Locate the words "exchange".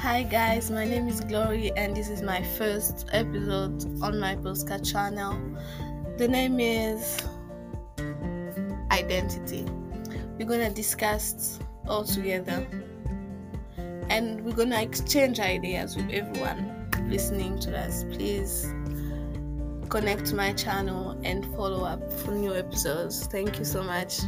14.80-15.38